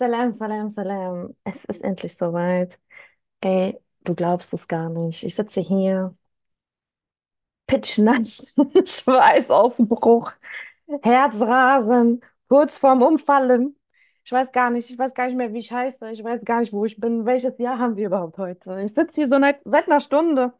Salam, 0.00 0.32
salam, 0.32 0.70
salam. 0.70 1.36
Es 1.44 1.64
ist 1.66 1.82
endlich 1.84 2.16
soweit. 2.16 2.78
Ey, 3.42 3.78
du 4.04 4.14
glaubst 4.14 4.52
es 4.54 4.66
gar 4.68 4.88
nicht. 4.88 5.24
Ich 5.24 5.34
sitze 5.34 5.60
hier, 5.60 6.16
pitschnass, 7.66 8.54
Schweißausbruch, 8.84 10.32
Herzrasen, 11.02 12.22
kurz 12.48 12.78
vorm 12.78 13.02
Umfallen. 13.02 13.76
Ich 14.24 14.32
weiß 14.32 14.52
gar 14.52 14.70
nicht, 14.70 14.90
ich 14.90 14.98
weiß 14.98 15.14
gar 15.14 15.26
nicht 15.26 15.36
mehr, 15.36 15.52
wie 15.52 15.58
ich 15.58 15.72
heiße. 15.72 16.10
Ich 16.12 16.24
weiß 16.24 16.44
gar 16.44 16.60
nicht, 16.60 16.72
wo 16.72 16.84
ich 16.86 16.98
bin. 17.00 17.26
Welches 17.26 17.58
Jahr 17.58 17.78
haben 17.78 17.96
wir 17.96 18.06
überhaupt 18.06 18.38
heute? 18.38 18.80
Ich 18.82 18.94
sitze 18.94 19.22
hier 19.22 19.28
so 19.28 19.38
seit, 19.38 19.60
seit 19.64 19.86
einer 19.88 20.00
Stunde. 20.00 20.52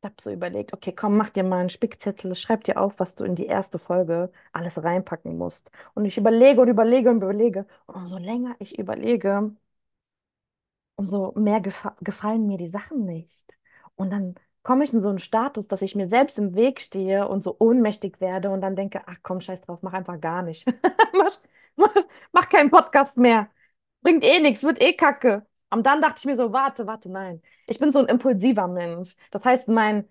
Ich 0.00 0.04
habe 0.04 0.14
so 0.22 0.30
überlegt, 0.30 0.72
okay, 0.72 0.92
komm, 0.92 1.16
mach 1.16 1.30
dir 1.30 1.42
mal 1.44 1.58
einen 1.60 1.70
Spickzettel, 1.70 2.34
schreib 2.36 2.62
dir 2.64 2.80
auf, 2.80 2.98
was 3.00 3.14
du 3.16 3.24
in 3.24 3.34
die 3.34 3.46
erste 3.46 3.78
Folge 3.80 4.30
alles 4.52 4.82
reinpacken 4.82 5.36
musst. 5.36 5.70
Und 5.94 6.04
ich 6.04 6.16
überlege 6.16 6.60
und 6.60 6.68
überlege 6.68 7.10
und 7.10 7.16
überlege. 7.22 7.66
Und 7.86 7.96
umso 7.96 8.16
länger 8.18 8.54
ich 8.60 8.78
überlege, 8.78 9.52
umso 10.96 11.32
mehr 11.36 11.60
gefa 11.60 11.96
gefallen 12.00 12.46
mir 12.46 12.58
die 12.58 12.68
Sachen 12.68 13.04
nicht. 13.04 13.56
Und 13.96 14.10
dann 14.10 14.34
komme 14.62 14.84
ich 14.84 14.92
in 14.92 15.00
so 15.00 15.08
einen 15.08 15.18
Status, 15.18 15.68
dass 15.68 15.82
ich 15.82 15.94
mir 15.94 16.08
selbst 16.08 16.38
im 16.38 16.54
Weg 16.54 16.80
stehe 16.80 17.28
und 17.28 17.42
so 17.42 17.56
ohnmächtig 17.58 18.20
werde 18.20 18.50
und 18.50 18.60
dann 18.60 18.76
denke, 18.76 19.02
ach 19.06 19.16
komm, 19.22 19.40
scheiß 19.40 19.60
drauf, 19.62 19.80
mach 19.82 19.92
einfach 19.92 20.20
gar 20.20 20.42
nicht. 20.42 20.66
Mach, 21.14 21.32
mach, 21.76 21.94
mach 22.32 22.48
keinen 22.48 22.70
Podcast 22.70 23.16
mehr. 23.16 23.48
Bringt 24.02 24.24
eh 24.24 24.40
nichts, 24.40 24.62
wird 24.62 24.80
eh 24.82 24.92
kacke. 24.94 25.46
Und 25.70 25.86
dann 25.86 26.00
dachte 26.00 26.16
ich 26.18 26.24
mir 26.24 26.36
so, 26.36 26.52
warte, 26.52 26.86
warte, 26.86 27.10
nein. 27.10 27.42
Ich 27.66 27.78
bin 27.78 27.92
so 27.92 27.98
ein 28.00 28.06
impulsiver 28.06 28.68
Mensch. 28.68 29.14
Das 29.30 29.44
heißt, 29.44 29.68
mein, 29.68 30.08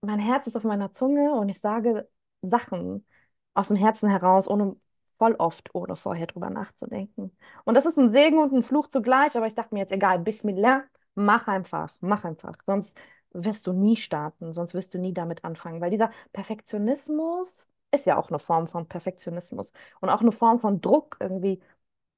mein 0.00 0.18
Herz 0.20 0.46
ist 0.46 0.56
auf 0.56 0.64
meiner 0.64 0.92
Zunge 0.94 1.32
und 1.34 1.48
ich 1.48 1.60
sage 1.60 2.08
Sachen 2.42 3.06
aus 3.54 3.68
dem 3.68 3.76
Herzen 3.76 4.08
heraus, 4.08 4.48
ohne 4.48 4.76
voll 5.18 5.34
oft, 5.38 5.74
ohne 5.74 5.96
vorher 5.96 6.26
drüber 6.26 6.50
nachzudenken. 6.50 7.36
Und 7.64 7.74
das 7.74 7.86
ist 7.86 7.98
ein 7.98 8.10
Segen 8.10 8.38
und 8.38 8.52
ein 8.52 8.62
Fluch 8.62 8.88
zugleich, 8.88 9.36
aber 9.36 9.46
ich 9.46 9.54
dachte 9.54 9.74
mir 9.74 9.80
jetzt, 9.80 9.92
egal, 9.92 10.18
Bismillah, 10.20 10.84
mach 11.14 11.48
einfach, 11.48 11.96
mach 12.00 12.24
einfach. 12.24 12.54
Sonst 12.64 12.96
wirst 13.32 13.66
du 13.66 13.72
nie 13.72 13.96
starten, 13.96 14.52
sonst 14.54 14.74
wirst 14.74 14.94
du 14.94 14.98
nie 14.98 15.12
damit 15.12 15.44
anfangen, 15.44 15.80
weil 15.80 15.90
dieser 15.90 16.10
Perfektionismus 16.32 17.68
ist 17.90 18.06
ja 18.06 18.16
auch 18.16 18.30
eine 18.30 18.38
Form 18.38 18.66
von 18.68 18.86
Perfektionismus 18.88 19.72
und 20.00 20.08
auch 20.10 20.20
eine 20.20 20.32
Form 20.32 20.58
von 20.58 20.80
Druck, 20.80 21.16
irgendwie 21.20 21.60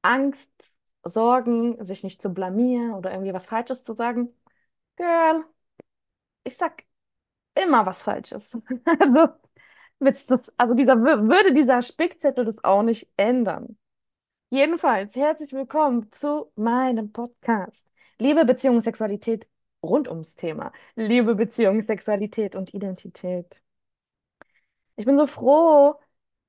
Angst, 0.02 0.50
Sorgen, 1.04 1.82
sich 1.84 2.02
nicht 2.04 2.22
zu 2.22 2.30
blamieren 2.32 2.92
oder 2.94 3.12
irgendwie 3.12 3.32
was 3.34 3.46
Falsches 3.46 3.82
zu 3.82 3.92
sagen. 3.94 4.34
Girl, 4.96 5.44
ich 6.44 6.56
sag 6.56 6.84
immer 7.56 7.86
was 7.86 8.02
Falsches. 8.02 8.50
Also, 9.00 9.28
das, 10.00 10.52
also 10.58 10.74
dieser, 10.74 10.94
wür- 10.94 11.28
würde 11.28 11.54
dieser 11.54 11.82
Spickzettel 11.82 12.44
das 12.46 12.62
auch 12.64 12.82
nicht 12.82 13.08
ändern. 13.16 13.78
Jedenfalls, 14.50 15.14
herzlich 15.16 15.52
willkommen 15.52 16.10
zu 16.12 16.52
meinem 16.56 17.12
Podcast. 17.12 17.84
Liebe 18.18 18.44
Beziehung, 18.46 18.80
Sexualität 18.82 19.48
rund 19.82 20.08
ums 20.08 20.34
Thema. 20.36 20.72
Liebe 20.96 21.34
Beziehung, 21.36 21.82
Sexualität 21.82 22.56
und 22.56 22.74
Identität. 22.74 23.60
Ich 24.96 25.04
bin 25.06 25.18
so 25.18 25.26
froh 25.26 25.96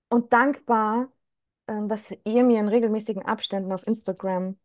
und 0.09 0.33
dankbar, 0.33 1.11
dass 1.67 2.13
ihr 2.25 2.43
mir 2.43 2.59
in 2.59 2.67
regelmäßigen 2.67 3.23
Abständen 3.23 3.71
auf 3.71 3.85
Instagram 3.87 4.57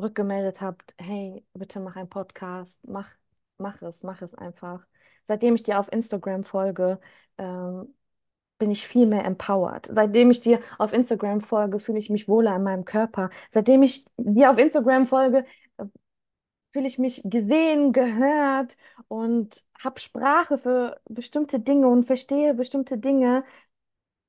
rückgemeldet 0.00 0.60
habt, 0.60 0.94
hey, 0.98 1.44
bitte 1.54 1.80
mach 1.80 1.96
einen 1.96 2.08
Podcast, 2.08 2.78
mach, 2.86 3.10
mach 3.58 3.80
es, 3.82 4.02
mach 4.02 4.22
es 4.22 4.34
einfach. 4.34 4.86
Seitdem 5.24 5.54
ich 5.54 5.62
dir 5.62 5.78
auf 5.80 5.90
Instagram 5.92 6.44
folge, 6.44 7.00
ähm, 7.38 7.94
bin 8.58 8.70
ich 8.70 8.86
viel 8.86 9.06
mehr 9.06 9.24
empowered. 9.24 9.88
Seitdem 9.92 10.30
ich 10.30 10.40
dir 10.40 10.60
auf 10.78 10.92
Instagram 10.92 11.40
folge, 11.42 11.78
fühle 11.78 11.98
ich 11.98 12.10
mich 12.10 12.28
wohler 12.28 12.56
in 12.56 12.62
meinem 12.62 12.84
Körper. 12.84 13.30
Seitdem 13.50 13.82
ich 13.82 14.06
dir 14.16 14.50
auf 14.50 14.58
Instagram 14.58 15.06
folge, 15.06 15.44
fühle 16.72 16.86
ich 16.86 16.98
mich 16.98 17.22
gesehen, 17.24 17.92
gehört 17.92 18.76
und 19.08 19.64
habe 19.82 19.98
Sprache 19.98 20.58
für 20.58 21.00
bestimmte 21.08 21.58
Dinge 21.58 21.88
und 21.88 22.04
verstehe 22.04 22.52
bestimmte 22.54 22.98
Dinge, 22.98 23.44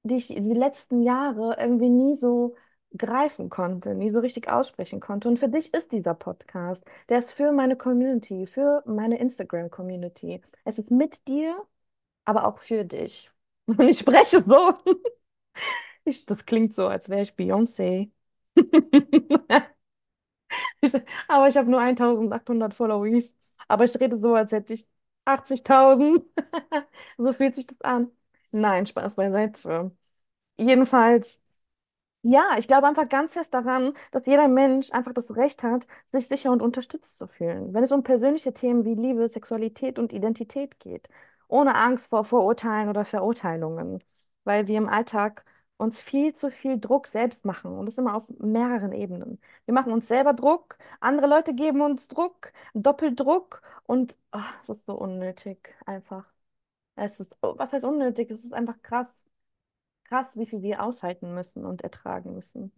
die 0.03 0.15
ich 0.17 0.27
die 0.27 0.39
letzten 0.53 1.01
Jahre 1.03 1.57
irgendwie 1.59 1.89
nie 1.89 2.15
so 2.17 2.55
greifen 2.97 3.49
konnte, 3.49 3.95
nie 3.95 4.09
so 4.09 4.19
richtig 4.19 4.49
aussprechen 4.49 4.99
konnte. 4.99 5.27
Und 5.27 5.39
für 5.39 5.49
dich 5.49 5.73
ist 5.73 5.91
dieser 5.91 6.13
Podcast. 6.13 6.85
Der 7.09 7.19
ist 7.19 7.31
für 7.33 7.51
meine 7.51 7.75
Community, 7.75 8.47
für 8.47 8.83
meine 8.85 9.19
Instagram-Community. 9.19 10.41
Es 10.65 10.79
ist 10.79 10.91
mit 10.91 11.27
dir, 11.27 11.55
aber 12.25 12.47
auch 12.47 12.59
für 12.59 12.85
dich. 12.85 13.31
Und 13.67 13.81
ich 13.89 13.99
spreche 13.99 14.43
so. 14.43 14.73
Ich, 16.05 16.25
das 16.25 16.45
klingt 16.45 16.73
so, 16.75 16.87
als 16.87 17.09
wäre 17.09 17.21
ich 17.21 17.31
Beyoncé. 17.35 18.11
Aber 21.27 21.47
ich 21.47 21.57
habe 21.57 21.69
nur 21.69 21.79
1800 21.81 22.73
Followies. 22.73 23.35
Aber 23.67 23.83
ich 23.85 23.99
rede 23.99 24.17
so, 24.19 24.35
als 24.35 24.51
hätte 24.51 24.73
ich 24.73 24.87
80.000. 25.25 26.25
So 27.17 27.33
fühlt 27.33 27.55
sich 27.55 27.67
das 27.67 27.81
an. 27.81 28.11
Nein, 28.51 28.85
Spaß 28.85 29.15
beiseite. 29.15 29.91
Jedenfalls. 30.57 31.39
Ja, 32.23 32.57
ich 32.57 32.67
glaube 32.67 32.87
einfach 32.87 33.09
ganz 33.09 33.33
fest 33.33 33.53
daran, 33.53 33.93
dass 34.11 34.25
jeder 34.27 34.47
Mensch 34.49 34.91
einfach 34.91 35.13
das 35.13 35.35
Recht 35.37 35.63
hat, 35.63 35.87
sich 36.07 36.27
sicher 36.27 36.51
und 36.51 36.61
unterstützt 36.61 37.17
zu 37.17 37.27
fühlen, 37.27 37.73
wenn 37.73 37.83
es 37.83 37.91
um 37.93 38.03
persönliche 38.03 38.53
Themen 38.53 38.85
wie 38.85 38.95
Liebe, 38.95 39.29
Sexualität 39.29 39.99
und 39.99 40.13
Identität 40.13 40.79
geht, 40.79 41.09
ohne 41.47 41.75
Angst 41.75 42.09
vor 42.09 42.25
Vorurteilen 42.25 42.89
oder 42.89 43.05
Verurteilungen, 43.05 44.03
weil 44.43 44.67
wir 44.67 44.77
im 44.77 44.89
Alltag 44.89 45.45
uns 45.77 46.01
viel 46.01 46.33
zu 46.33 46.51
viel 46.51 46.79
Druck 46.79 47.07
selbst 47.07 47.45
machen 47.45 47.71
und 47.77 47.87
das 47.87 47.97
immer 47.97 48.15
auf 48.15 48.29
mehreren 48.39 48.93
Ebenen. 48.93 49.39
Wir 49.65 49.73
machen 49.73 49.93
uns 49.93 50.07
selber 50.07 50.33
Druck, 50.33 50.77
andere 50.99 51.27
Leute 51.27 51.53
geben 51.55 51.81
uns 51.81 52.07
Druck, 52.09 52.53
Doppeldruck 52.73 53.61
und 53.85 54.15
es 54.63 54.69
ist 54.69 54.85
so 54.85 54.93
unnötig 54.95 55.75
einfach. 55.85 56.25
Es 56.97 57.19
ist, 57.19 57.35
was 57.41 57.73
heißt 57.73 57.85
unnötig? 57.85 58.29
Es 58.31 58.43
ist 58.43 58.53
einfach 58.53 58.81
krass 58.81 59.23
krass, 60.07 60.37
wie 60.37 60.45
viel 60.45 60.61
wir 60.61 60.83
aushalten 60.83 61.33
müssen 61.33 61.65
und 61.65 61.81
ertragen 61.81 62.33
müssen. 62.33 62.71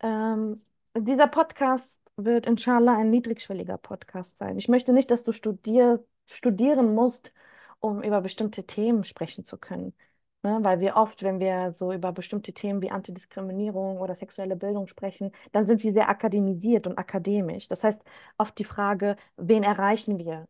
Ähm, 0.00 0.60
dieser 0.96 1.26
Podcast 1.28 2.00
wird 2.16 2.46
inshallah 2.46 2.96
ein 2.98 3.10
niedrigschwelliger 3.10 3.78
Podcast 3.78 4.38
sein. 4.38 4.58
Ich 4.58 4.68
möchte 4.68 4.92
nicht, 4.92 5.10
dass 5.10 5.24
du 5.24 5.32
studier 5.32 6.04
studieren 6.26 6.94
musst, 6.94 7.32
um 7.80 8.02
über 8.02 8.20
bestimmte 8.20 8.64
Themen 8.64 9.04
sprechen 9.04 9.44
zu 9.44 9.58
können. 9.58 9.94
Ne? 10.42 10.58
Weil 10.62 10.80
wir 10.80 10.96
oft, 10.96 11.22
wenn 11.22 11.40
wir 11.40 11.72
so 11.72 11.92
über 11.92 12.12
bestimmte 12.12 12.52
Themen 12.52 12.80
wie 12.82 12.90
Antidiskriminierung 12.90 13.98
oder 13.98 14.14
sexuelle 14.14 14.56
Bildung 14.56 14.86
sprechen, 14.86 15.32
dann 15.52 15.66
sind 15.66 15.80
sie 15.80 15.92
sehr 15.92 16.08
akademisiert 16.08 16.86
und 16.86 16.98
akademisch. 16.98 17.68
Das 17.68 17.82
heißt, 17.82 18.02
oft 18.38 18.58
die 18.58 18.64
Frage, 18.64 19.16
wen 19.36 19.62
erreichen 19.62 20.18
wir 20.18 20.46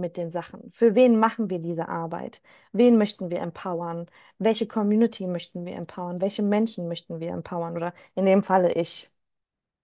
mit 0.00 0.16
den 0.16 0.30
Sachen? 0.30 0.70
Für 0.72 0.94
wen 0.94 1.18
machen 1.18 1.50
wir 1.50 1.58
diese 1.58 1.88
Arbeit? 1.88 2.40
Wen 2.72 2.96
möchten 2.98 3.30
wir 3.30 3.40
empowern? 3.40 4.06
Welche 4.38 4.66
Community 4.66 5.26
möchten 5.26 5.64
wir 5.64 5.76
empowern? 5.76 6.20
Welche 6.20 6.42
Menschen 6.42 6.88
möchten 6.88 7.20
wir 7.20 7.30
empowern? 7.30 7.76
Oder 7.76 7.94
in 8.14 8.26
dem 8.26 8.42
Falle 8.42 8.72
ich. 8.72 9.10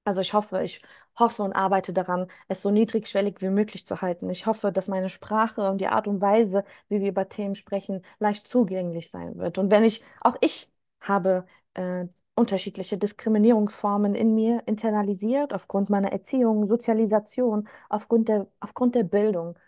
Also 0.04 0.20
ich 0.20 0.34
hoffe, 0.34 0.62
ich 0.62 0.82
hoffe 1.18 1.42
und 1.42 1.54
arbeite 1.54 1.94
daran, 1.94 2.26
es 2.48 2.60
so 2.62 2.70
niedrigschwellig 2.70 3.40
wie 3.40 3.48
möglich 3.48 3.86
zu 3.86 4.02
halten. 4.02 4.28
Ich 4.28 4.46
hoffe, 4.46 4.70
dass 4.70 4.86
meine 4.88 5.08
Sprache 5.08 5.70
und 5.70 5.78
die 5.80 5.86
Art 5.86 6.06
und 6.06 6.20
Weise, 6.20 6.64
wie 6.88 7.00
wir 7.00 7.08
über 7.08 7.28
Themen 7.30 7.54
sprechen, 7.54 8.04
leicht 8.18 8.46
zugänglich 8.46 9.10
sein 9.10 9.38
wird. 9.38 9.56
Und 9.56 9.70
wenn 9.70 9.82
ich, 9.84 10.04
auch 10.20 10.36
ich 10.42 10.70
habe 11.00 11.46
äh, 11.74 12.06
unterschiedliche 12.34 12.98
Diskriminierungsformen 12.98 14.14
in 14.14 14.34
mir 14.34 14.62
internalisiert, 14.66 15.54
aufgrund 15.54 15.88
meiner 15.88 16.12
Erziehung, 16.12 16.66
Sozialisation, 16.66 17.68
aufgrund 17.88 18.28
der, 18.28 18.46
aufgrund 18.60 18.94
der 18.94 19.04
Bildung, 19.04 19.58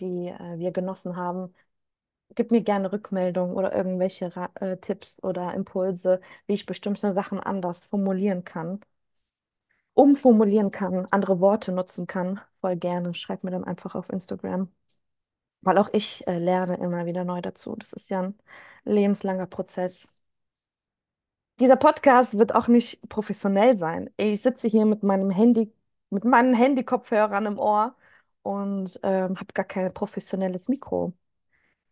die 0.00 0.28
äh, 0.28 0.58
wir 0.58 0.72
genossen 0.72 1.16
haben. 1.16 1.54
Gib 2.34 2.50
mir 2.50 2.62
gerne 2.62 2.92
Rückmeldung 2.92 3.54
oder 3.56 3.74
irgendwelche 3.74 4.36
Ra 4.36 4.50
äh, 4.56 4.76
Tipps 4.78 5.22
oder 5.22 5.54
Impulse, 5.54 6.20
wie 6.46 6.54
ich 6.54 6.66
bestimmte 6.66 7.12
Sachen 7.14 7.40
anders 7.40 7.86
formulieren 7.86 8.44
kann 8.44 8.80
umformulieren 9.94 10.70
kann, 10.70 11.06
andere 11.10 11.40
Worte 11.40 11.72
nutzen 11.72 12.06
kann, 12.06 12.40
voll 12.60 12.76
gerne. 12.76 13.14
Schreib 13.14 13.44
mir 13.44 13.50
dann 13.50 13.64
einfach 13.64 13.94
auf 13.94 14.10
Instagram, 14.10 14.68
weil 15.62 15.78
auch 15.78 15.90
ich 15.92 16.26
äh, 16.26 16.38
lerne 16.38 16.76
immer 16.78 17.06
wieder 17.06 17.24
neu 17.24 17.40
dazu. 17.42 17.76
Das 17.76 17.92
ist 17.94 18.10
ja 18.10 18.22
ein 18.22 18.34
lebenslanger 18.84 19.46
Prozess. 19.46 20.08
Dieser 21.60 21.76
Podcast 21.76 22.36
wird 22.36 22.54
auch 22.54 22.66
nicht 22.68 23.08
professionell 23.08 23.76
sein. 23.76 24.10
Ich 24.16 24.42
sitze 24.42 24.66
hier 24.68 24.86
mit 24.86 25.02
meinem 25.04 25.30
Handy, 25.30 25.72
mit 26.10 26.24
meinen 26.24 26.54
Handy-Kopfhörern 26.54 27.46
im 27.46 27.58
Ohr 27.58 27.94
und 28.44 29.00
ähm, 29.02 29.36
habe 29.40 29.52
gar 29.54 29.64
kein 29.66 29.92
professionelles 29.94 30.68
Mikro. 30.68 31.14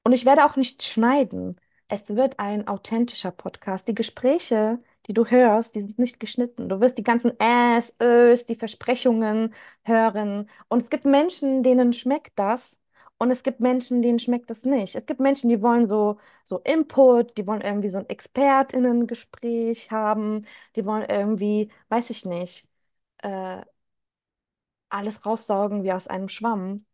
Und 0.04 0.12
ich 0.12 0.24
werde 0.26 0.44
auch 0.46 0.56
nicht 0.56 0.82
schneiden. 0.84 1.60
Es 1.88 2.08
wird 2.10 2.38
ein 2.38 2.68
authentischer 2.68 3.30
Podcast. 3.32 3.88
Die 3.88 3.94
Gespräche, 3.94 4.78
die 5.06 5.14
du 5.14 5.26
hörst, 5.26 5.74
die 5.74 5.80
sind 5.80 5.98
nicht 5.98 6.20
geschnitten. 6.20 6.68
Du 6.68 6.80
wirst 6.80 6.98
die 6.98 7.02
ganzen 7.04 7.32
Äs, 7.40 7.94
Ös, 8.02 8.46
die 8.46 8.54
Versprechungen 8.56 9.54
hören. 9.84 10.48
Und 10.68 10.82
es 10.82 10.90
gibt 10.90 11.04
Menschen, 11.04 11.62
denen 11.62 11.92
schmeckt 11.92 12.38
das. 12.38 12.76
Und 13.18 13.30
es 13.30 13.42
gibt 13.44 13.60
Menschen, 13.60 14.02
denen 14.02 14.18
schmeckt 14.18 14.50
das 14.50 14.64
nicht. 14.64 14.96
Es 14.96 15.06
gibt 15.06 15.20
Menschen, 15.20 15.48
die 15.48 15.62
wollen 15.62 15.88
so, 15.88 16.18
so 16.44 16.58
Input, 16.60 17.36
die 17.36 17.46
wollen 17.46 17.60
irgendwie 17.60 17.88
so 17.88 17.98
ein 17.98 18.08
ExpertInnen-Gespräch 18.08 19.90
haben, 19.92 20.46
die 20.76 20.84
wollen 20.84 21.04
irgendwie, 21.08 21.70
weiß 21.88 22.10
ich 22.10 22.24
nicht, 22.26 22.68
äh, 23.18 23.62
alles 24.92 25.24
raussaugen 25.26 25.84
wie 25.84 25.92
aus 25.92 26.08
einem 26.08 26.28
Schwamm. 26.28 26.84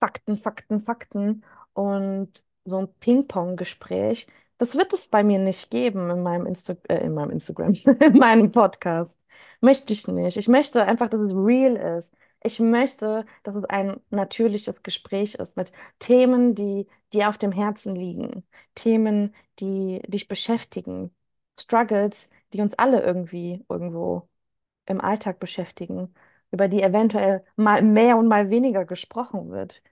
Fakten, 0.00 0.38
Fakten, 0.38 0.80
Fakten 0.80 1.44
und 1.72 2.44
so 2.64 2.78
ein 2.78 2.88
Ping-Pong-Gespräch. 3.00 4.26
Das 4.58 4.76
wird 4.76 4.92
es 4.92 5.08
bei 5.08 5.22
mir 5.24 5.38
nicht 5.38 5.70
geben 5.70 6.10
in 6.10 6.22
meinem 6.22 6.46
Insta 6.46 6.76
äh, 6.88 6.98
in 7.04 7.14
meinem 7.14 7.30
Instagram, 7.30 7.72
in 8.00 8.18
meinem 8.18 8.52
Podcast. 8.52 9.18
Möchte 9.60 9.92
ich 9.92 10.06
nicht. 10.08 10.36
Ich 10.36 10.48
möchte 10.48 10.84
einfach, 10.84 11.08
dass 11.08 11.20
es 11.20 11.32
real 11.32 11.76
ist. 11.98 12.14
Ich 12.42 12.60
möchte, 12.60 13.26
dass 13.42 13.54
es 13.56 13.64
ein 13.64 14.00
natürliches 14.10 14.82
Gespräch 14.82 15.34
ist 15.34 15.56
mit 15.56 15.72
Themen, 15.98 16.54
die 16.54 16.86
dir 17.12 17.28
auf 17.28 17.38
dem 17.38 17.52
Herzen 17.52 17.94
liegen. 17.96 18.44
Themen, 18.74 19.34
die 19.60 20.00
dich 20.06 20.28
beschäftigen. 20.28 21.14
Struggles, 21.58 22.28
die 22.52 22.60
uns 22.60 22.74
alle 22.74 23.02
irgendwie 23.02 23.64
irgendwo 23.68 24.28
im 24.86 25.00
Alltag 25.00 25.38
beschäftigen, 25.40 26.14
über 26.50 26.68
die 26.68 26.82
eventuell 26.82 27.44
mal 27.56 27.82
mehr 27.82 28.16
und 28.16 28.28
mal 28.28 28.50
weniger 28.50 28.84
gesprochen 28.84 29.50
wird, 29.50 29.82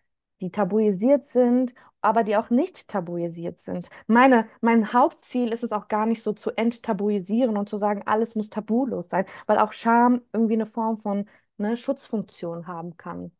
die 0.40 0.50
tabuisiert 0.50 1.24
sind, 1.24 1.74
aber 2.00 2.22
die 2.24 2.36
auch 2.36 2.50
nicht 2.50 2.88
tabuisiert 2.88 3.60
sind. 3.60 3.88
Meine, 4.06 4.48
mein 4.60 4.92
Hauptziel 4.92 5.52
ist 5.52 5.64
es 5.64 5.72
auch 5.72 5.88
gar 5.88 6.06
nicht 6.06 6.22
so 6.22 6.32
zu 6.32 6.50
enttabuisieren 6.52 7.56
und 7.56 7.68
zu 7.68 7.78
sagen, 7.78 8.02
alles 8.06 8.34
muss 8.34 8.50
tabulos 8.50 9.08
sein, 9.08 9.26
weil 9.46 9.58
auch 9.58 9.72
Scham 9.72 10.22
irgendwie 10.32 10.54
eine 10.54 10.66
Form 10.66 10.98
von 10.98 11.28
ne, 11.58 11.76
Schutzfunktion 11.76 12.66
haben 12.66 12.96
kann. 12.96 13.32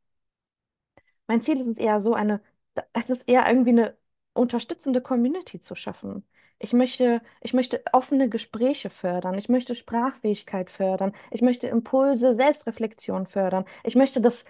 Mein 1.27 1.43
Ziel 1.43 1.59
ist 1.61 1.67
es 1.67 1.79
eher 1.79 2.01
so 2.01 2.15
eine, 2.15 2.41
es 2.93 3.11
ist 3.11 3.29
eher 3.29 3.47
irgendwie 3.49 3.71
eine 3.71 3.97
unterstützende 4.35 5.01
Community 5.01 5.61
zu 5.61 5.75
schaffen. 5.75 6.25
Ich 6.59 6.73
möchte, 6.73 7.21
ich 7.43 7.53
möchte 7.55 7.83
offene 7.93 8.29
Gespräche 8.29 8.91
fördern. 8.91 9.37
Ich 9.37 9.49
möchte 9.49 9.75
Sprachfähigkeit 9.75 10.71
fördern. 10.71 11.13
Ich 11.31 11.43
möchte 11.43 11.69
Impulse, 11.69 12.35
Selbstreflexion 12.35 13.27
fördern. 13.27 13.67
Ich 13.85 13.95
möchte, 13.95 14.21
dass 14.21 14.47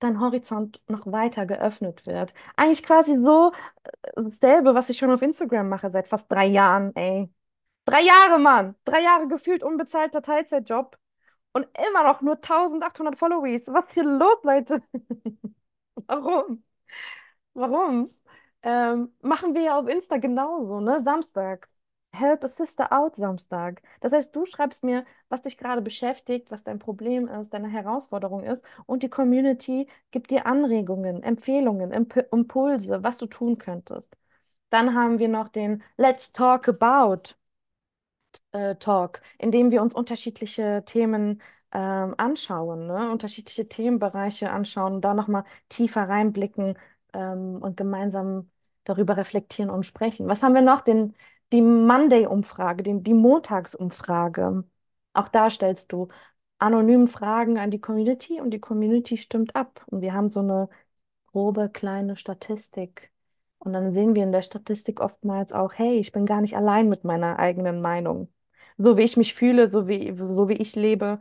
dein 0.00 0.20
Horizont 0.20 0.80
noch 0.88 1.06
weiter 1.06 1.46
geöffnet 1.46 2.06
wird. 2.06 2.34
Eigentlich 2.56 2.82
quasi 2.82 3.16
so 3.22 3.52
äh, 3.84 4.12
dasselbe, 4.16 4.74
was 4.74 4.90
ich 4.90 4.98
schon 4.98 5.10
auf 5.12 5.22
Instagram 5.22 5.68
mache 5.68 5.90
seit 5.90 6.08
fast 6.08 6.30
drei 6.30 6.46
Jahren, 6.46 6.94
ey. 6.96 7.30
Drei 7.86 8.02
Jahre, 8.02 8.38
Mann! 8.40 8.76
Drei 8.84 9.02
Jahre 9.02 9.28
gefühlt 9.28 9.62
unbezahlter 9.64 10.22
Teilzeitjob 10.22 10.98
und 11.52 11.66
immer 11.88 12.04
noch 12.04 12.22
nur 12.22 12.40
1800 12.42 13.18
Followies. 13.18 13.64
Was 13.68 13.86
ist 13.86 13.94
hier 13.94 14.04
los, 14.04 14.38
Leute? 14.44 14.82
Warum? 16.06 16.64
Warum? 17.54 18.08
Ähm, 18.62 19.12
machen 19.22 19.54
wir 19.54 19.62
ja 19.62 19.78
auf 19.78 19.88
Insta 19.88 20.16
genauso, 20.18 20.80
ne? 20.80 21.00
Samstags. 21.02 21.68
Help 22.12 22.42
a 22.42 22.48
Sister 22.48 22.92
Out 22.92 23.16
Samstag. 23.16 23.82
Das 24.00 24.12
heißt, 24.12 24.34
du 24.34 24.44
schreibst 24.46 24.82
mir, 24.82 25.04
was 25.28 25.42
dich 25.42 25.58
gerade 25.58 25.82
beschäftigt, 25.82 26.50
was 26.50 26.64
dein 26.64 26.78
Problem 26.78 27.28
ist, 27.28 27.50
deine 27.52 27.68
Herausforderung 27.68 28.42
ist, 28.44 28.64
und 28.86 29.02
die 29.02 29.10
Community 29.10 29.86
gibt 30.10 30.30
dir 30.30 30.46
Anregungen, 30.46 31.22
Empfehlungen, 31.22 31.92
Imp 31.92 32.16
Impulse, 32.32 33.02
was 33.02 33.18
du 33.18 33.26
tun 33.26 33.58
könntest. 33.58 34.16
Dann 34.70 34.94
haben 34.94 35.18
wir 35.18 35.28
noch 35.28 35.48
den 35.48 35.82
Let's 35.96 36.32
Talk 36.32 36.68
About 36.68 37.34
äh, 38.52 38.76
Talk, 38.76 39.20
in 39.38 39.50
dem 39.50 39.70
wir 39.70 39.82
uns 39.82 39.94
unterschiedliche 39.94 40.82
Themen 40.86 41.42
ähm, 41.72 42.14
anschauen, 42.18 42.86
ne? 42.86 43.10
Unterschiedliche 43.10 43.68
Themenbereiche 43.68 44.50
anschauen, 44.50 45.00
da 45.00 45.14
nochmal 45.14 45.44
tiefer 45.68 46.02
reinblicken 46.08 46.78
ähm, 47.12 47.58
und 47.60 47.76
gemeinsam 47.76 48.50
darüber 48.84 49.16
reflektieren 49.16 49.70
und 49.70 49.84
sprechen. 49.86 50.28
Was 50.28 50.42
haben 50.42 50.54
wir 50.54 50.62
noch? 50.62 50.80
Den, 50.80 51.14
die 51.52 51.62
Monday-Umfrage, 51.62 52.82
den, 52.82 53.02
die 53.02 53.14
Montagsumfrage. 53.14 54.64
Auch 55.14 55.28
da 55.28 55.50
stellst 55.50 55.92
du 55.92 56.08
anonym 56.58 57.08
Fragen 57.08 57.58
an 57.58 57.70
die 57.70 57.80
Community 57.80 58.40
und 58.40 58.50
die 58.50 58.60
Community 58.60 59.16
stimmt 59.16 59.56
ab. 59.56 59.84
Und 59.86 60.00
wir 60.00 60.12
haben 60.12 60.30
so 60.30 60.40
eine 60.40 60.68
grobe 61.32 61.70
kleine 61.70 62.16
Statistik. 62.16 63.12
Und 63.58 63.72
dann 63.72 63.92
sehen 63.92 64.14
wir 64.14 64.22
in 64.22 64.32
der 64.32 64.42
Statistik 64.42 65.00
oftmals 65.00 65.52
auch, 65.52 65.72
hey, 65.74 65.98
ich 65.98 66.12
bin 66.12 66.26
gar 66.26 66.40
nicht 66.40 66.56
allein 66.56 66.88
mit 66.88 67.04
meiner 67.04 67.38
eigenen 67.38 67.80
Meinung. 67.80 68.32
So 68.78 68.96
wie 68.96 69.02
ich 69.02 69.16
mich 69.16 69.34
fühle, 69.34 69.68
so 69.68 69.88
wie, 69.88 70.14
so 70.16 70.48
wie 70.48 70.54
ich 70.54 70.76
lebe, 70.76 71.20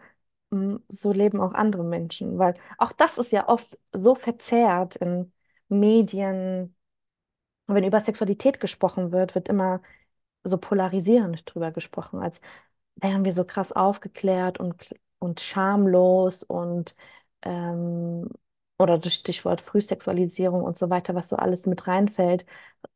mm, 0.51 0.77
so 0.87 1.11
leben 1.11 1.41
auch 1.41 1.53
andere 1.53 1.83
Menschen. 1.83 2.37
Weil 2.37 2.55
auch 2.77 2.91
das 2.91 3.17
ist 3.17 3.31
ja 3.31 3.47
oft 3.49 3.77
so 3.93 4.15
verzerrt 4.15 4.95
in 4.97 5.31
Medien. 5.69 6.75
Wenn 7.67 7.83
über 7.83 7.99
Sexualität 8.01 8.59
gesprochen 8.59 9.11
wird, 9.11 9.35
wird 9.35 9.49
immer 9.49 9.81
so 10.43 10.57
polarisierend 10.57 11.43
drüber 11.53 11.71
gesprochen, 11.71 12.19
als 12.21 12.39
wären 12.95 13.25
wir 13.25 13.33
so 13.33 13.45
krass 13.45 13.71
aufgeklärt 13.73 14.59
und, 14.59 14.95
und 15.19 15.41
schamlos 15.41 16.43
und 16.43 16.95
ähm, 17.43 18.29
oder 18.79 18.97
das 18.99 19.13
Stichwort 19.15 19.61
Frühsexualisierung 19.61 20.63
und 20.63 20.77
so 20.77 20.89
weiter, 20.89 21.15
was 21.15 21.29
so 21.29 21.35
alles 21.37 21.65
mit 21.67 21.87
reinfällt. 21.87 22.45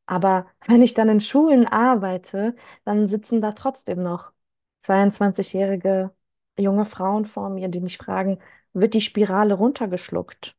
Aber 0.08 0.48
wenn 0.68 0.82
ich 0.84 0.94
dann 0.94 1.10
in 1.10 1.20
Schulen 1.22 1.68
arbeite, 1.68 2.56
dann 2.86 3.08
sitzen 3.10 3.42
da 3.42 3.52
trotzdem 3.54 4.04
noch 4.04 4.34
22-jährige 4.80 6.12
junge 6.60 6.86
Frauen 6.86 7.26
vor 7.26 7.50
mir, 7.50 7.70
die 7.70 7.82
mich 7.82 7.98
fragen, 7.98 8.40
wird 8.74 8.94
die 8.94 9.02
Spirale 9.02 9.56
runtergeschluckt? 9.56 10.56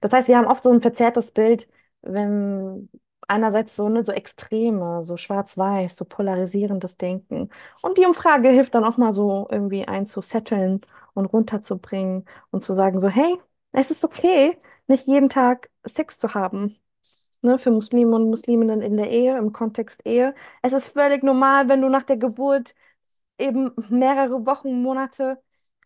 Das 0.00 0.12
heißt, 0.12 0.28
wir 0.28 0.36
haben 0.38 0.46
oft 0.46 0.62
so 0.62 0.70
ein 0.70 0.80
verzerrtes 0.80 1.32
Bild, 1.32 1.68
wenn 2.02 2.88
einerseits 3.28 3.76
so, 3.76 3.88
ne, 3.88 4.04
so 4.04 4.12
Extreme, 4.12 5.02
so 5.02 5.16
schwarz-weiß, 5.16 5.96
so 5.96 6.04
polarisierendes 6.04 6.96
Denken. 6.96 7.50
Und 7.82 7.98
die 7.98 8.06
Umfrage 8.06 8.48
hilft 8.50 8.74
dann 8.74 8.84
auch 8.84 8.96
mal 8.96 9.12
so 9.12 9.46
irgendwie 9.50 9.86
einzusetteln 9.86 10.80
und 11.14 11.26
runterzubringen 11.26 12.24
und 12.50 12.64
zu 12.64 12.74
sagen 12.74 13.00
so, 13.00 13.08
hey, 13.08 13.38
es 13.72 13.90
ist 13.90 14.04
okay, 14.04 14.56
nicht 14.86 15.06
jeden 15.06 15.28
Tag 15.28 15.70
Sex 15.84 16.18
zu 16.18 16.34
haben. 16.34 16.76
Ne, 17.40 17.58
für 17.58 17.70
Muslime 17.70 18.16
und 18.16 18.30
Musliminnen 18.30 18.82
in 18.82 18.96
der 18.96 19.10
Ehe, 19.10 19.38
im 19.38 19.52
Kontext 19.52 20.04
Ehe. 20.04 20.34
Es 20.62 20.72
ist 20.72 20.88
völlig 20.88 21.22
normal, 21.22 21.68
wenn 21.68 21.80
du 21.80 21.88
nach 21.88 22.02
der 22.02 22.16
Geburt 22.16 22.74
eben 23.38 23.72
mehrere 23.90 24.46
Wochen, 24.46 24.82
Monate 24.82 25.38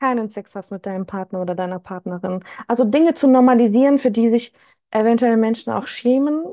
keinen 0.03 0.29
Sex 0.31 0.55
hast 0.55 0.71
mit 0.73 0.85
deinem 0.87 1.07
Partner 1.07 1.41
oder 1.43 1.55
deiner 1.55 1.79
Partnerin. 1.79 2.45
Also 2.69 2.85
Dinge 2.85 3.15
zu 3.15 3.29
normalisieren, 3.29 3.99
für 3.99 4.11
die 4.11 4.31
sich 4.31 4.53
eventuell 4.91 5.37
Menschen 5.37 5.73
auch 5.73 5.87
schämen. 5.87 6.45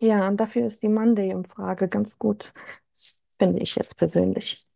Ja, 0.00 0.28
und 0.28 0.36
dafür 0.38 0.66
ist 0.66 0.82
die 0.82 0.88
Monday-Umfrage 0.88 1.88
ganz 1.88 2.18
gut, 2.18 2.52
finde 3.38 3.60
ich 3.62 3.74
jetzt 3.76 3.96
persönlich. 3.96 4.66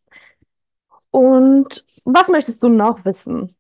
Und 1.11 1.85
was 2.05 2.29
möchtest 2.29 2.63
du 2.63 2.69
noch 2.69 3.05
wissen? 3.05 3.55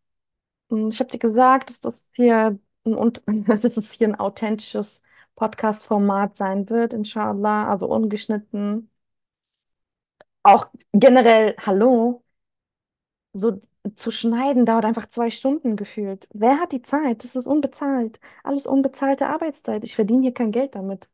Hm, 0.70 0.88
Ich 0.90 1.00
habe 1.00 1.10
dir 1.10 1.18
gesagt, 1.18 1.70
dass 1.70 1.80
das 1.80 2.04
hier 2.14 2.58
ein, 2.86 3.12
dass 3.46 3.64
es 3.78 3.92
hier 3.92 4.08
ein 4.08 4.20
authentisches 4.20 5.02
Podcast-Format 5.36 6.36
sein 6.36 6.70
wird, 6.70 6.94
inshallah, 6.94 7.70
also 7.70 7.88
ungeschnitten. 7.88 8.90
Auch 10.42 10.70
generell, 10.92 11.54
hallo, 11.58 12.24
so 13.38 13.60
zu 13.94 14.10
schneiden 14.10 14.66
dauert 14.66 14.84
einfach 14.84 15.06
zwei 15.08 15.30
Stunden 15.30 15.76
gefühlt. 15.76 16.28
Wer 16.32 16.58
hat 16.60 16.72
die 16.72 16.82
Zeit? 16.82 17.24
Das 17.24 17.36
ist 17.36 17.46
unbezahlt. 17.46 18.20
Alles 18.44 18.66
unbezahlte 18.66 19.26
Arbeitszeit. 19.28 19.84
Ich 19.84 19.94
verdiene 19.94 20.22
hier 20.22 20.34
kein 20.34 20.52
Geld 20.52 20.74
damit. 20.74 21.08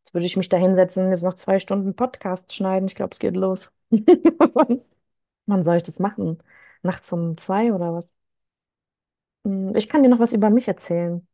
Jetzt 0.00 0.14
würde 0.14 0.26
ich 0.26 0.36
mich 0.36 0.48
da 0.48 0.56
hinsetzen 0.58 1.04
und 1.06 1.10
jetzt 1.12 1.22
noch 1.24 1.34
zwei 1.34 1.58
Stunden 1.58 1.94
Podcast 1.96 2.54
schneiden. 2.54 2.88
Ich 2.88 2.94
glaube, 2.96 3.14
es 3.14 3.18
geht 3.20 3.36
los. 3.36 3.70
Wann, 5.46 5.64
soll 5.64 5.76
ich 5.76 5.82
das 5.82 5.98
machen? 5.98 6.38
Nachts 6.82 7.12
um 7.12 7.36
zwei 7.38 7.72
oder 7.72 7.94
was? 7.94 8.08
Hm, 9.44 9.74
Ich 9.76 9.88
kann 9.88 10.02
dir 10.02 10.08
noch 10.08 10.18
was 10.20 10.32
über 10.32 10.50
mich 10.50 10.68
erzählen. 10.68 11.26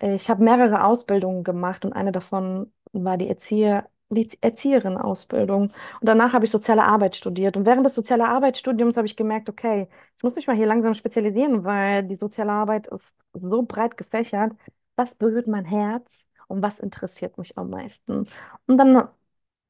Ich 0.00 0.30
habe 0.30 0.44
mehrere 0.44 0.84
Ausbildungen 0.84 1.44
gemacht 1.44 1.84
und 1.86 1.94
eine 1.94 2.12
davon 2.12 2.72
war 2.92 3.18
die 3.18 3.28
Erzieher, 3.28 3.88
die 4.14 4.28
Erzieherin-Ausbildung. 4.40 5.64
Und 5.64 5.72
danach 6.00 6.32
habe 6.32 6.44
ich 6.44 6.50
soziale 6.50 6.84
Arbeit 6.84 7.16
studiert. 7.16 7.56
Und 7.56 7.66
während 7.66 7.84
des 7.86 7.94
sozialen 7.94 8.22
Arbeitsstudiums 8.22 8.96
habe 8.96 9.06
ich 9.06 9.16
gemerkt, 9.16 9.48
okay, 9.48 9.88
ich 10.16 10.22
muss 10.22 10.34
mich 10.36 10.46
mal 10.46 10.56
hier 10.56 10.66
langsam 10.66 10.94
spezialisieren, 10.94 11.64
weil 11.64 12.04
die 12.04 12.16
soziale 12.16 12.52
Arbeit 12.52 12.86
ist 12.88 13.14
so 13.32 13.62
breit 13.62 13.96
gefächert. 13.96 14.52
Was 14.96 15.14
berührt 15.14 15.46
mein 15.46 15.64
Herz 15.64 16.10
und 16.48 16.62
was 16.62 16.78
interessiert 16.78 17.38
mich 17.38 17.56
am 17.58 17.70
meisten? 17.70 18.26
Und 18.66 18.78
dann 18.78 19.08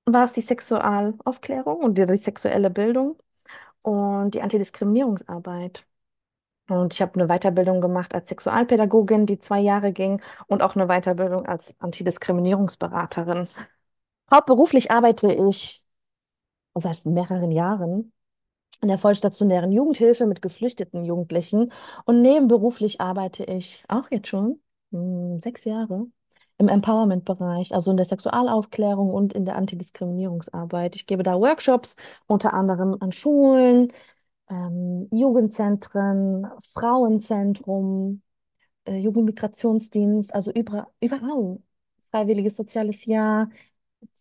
war 0.07 0.25
es 0.25 0.33
die 0.33 0.41
Sexualaufklärung 0.43 1.79
und 1.79 1.99
die, 1.99 2.07
die 2.07 2.17
sexuelle 2.17 2.71
Bildung 2.71 3.19
und 3.83 4.35
die 4.35 4.43
Antidiskriminierungsarbeit. 4.43 5.87
Und 6.69 6.95
ich 6.95 7.03
habe 7.03 7.15
eine 7.21 7.29
Weiterbildung 7.29 7.81
gemacht 7.81 8.15
als 8.15 8.29
Sexualpädagogin, 8.29 9.27
die 9.27 9.39
zwei 9.39 9.61
Jahre 9.61 9.93
ging, 9.93 10.23
und 10.47 10.63
auch 10.63 10.77
eine 10.77 10.87
Weiterbildung 10.87 11.47
als 11.47 11.75
Antidiskriminierungsberaterin. 11.81 13.49
Hauptberuflich 14.33 14.91
arbeite 14.91 15.33
ich 15.33 15.83
seit 16.75 17.05
mehreren 17.05 17.53
Jahren 17.53 18.12
in 18.81 18.89
der 18.89 18.99
vollstationären 18.99 19.73
Jugendhilfe 19.73 20.27
mit 20.27 20.43
geflüchteten 20.43 21.05
Jugendlichen 21.05 21.73
und 22.07 22.23
nebenberuflich 22.23 23.01
arbeite 23.01 23.45
ich 23.45 23.85
auch 23.89 24.11
jetzt 24.11 24.29
schon 24.29 24.61
hm, 24.91 25.41
sechs 25.43 25.65
Jahre 25.65 26.07
im 26.59 26.69
Empowerment-Bereich, 26.69 27.75
also 27.75 27.91
in 27.91 27.97
der 27.97 28.07
Sexualaufklärung 28.07 29.11
und 29.11 29.33
in 29.33 29.45
der 29.45 29.57
Antidiskriminierungsarbeit. 29.57 30.97
Ich 30.97 31.07
gebe 31.07 31.23
da 31.23 31.39
Workshops, 31.39 31.97
unter 32.27 32.55
anderem 32.55 32.97
an 33.01 33.12
Schulen 33.12 33.93
ähm, 34.51 35.09
Jugendzentren, 35.12 36.47
Frauenzentrum, 36.73 38.23
äh, 38.85 38.97
Jugendmigrationsdienst, 38.97 40.35
also 40.35 40.53
überall, 40.53 40.87
überall. 41.01 41.59
Freiwilliges 42.11 42.57
soziales 42.57 43.07
Jahr, 43.07 43.49